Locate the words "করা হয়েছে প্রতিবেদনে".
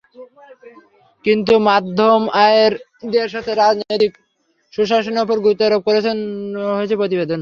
5.87-7.29